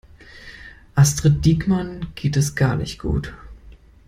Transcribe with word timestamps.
Astrid 0.95 1.45
Diekmann 1.45 2.07
geht 2.15 2.35
es 2.35 2.55
gar 2.55 2.75
nicht 2.75 2.97
gut. 2.97 3.35